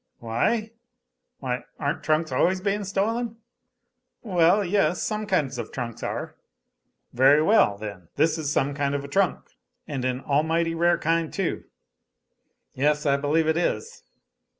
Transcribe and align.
Why, 0.17 0.71
aren't 1.79 2.03
trunks 2.03 2.31
always 2.31 2.59
being 2.59 2.85
stolen?" 2.85 3.37
"Well, 4.23 4.65
yes 4.65 4.99
some 5.03 5.27
kinds 5.27 5.59
of 5.59 5.71
trunks 5.71 6.01
are." 6.01 6.35
"Very 7.13 7.43
well, 7.43 7.77
then; 7.77 8.07
this 8.15 8.39
is 8.39 8.51
some 8.51 8.73
kind 8.73 8.95
of 8.95 9.03
a 9.03 9.07
trunk 9.07 9.45
and 9.87 10.03
an 10.03 10.21
almighty 10.21 10.73
rare 10.73 10.97
kind, 10.97 11.31
too." 11.31 11.65
"Yes, 12.73 13.05
I 13.05 13.15
believe 13.15 13.45
it 13.45 13.57
is." 13.57 14.01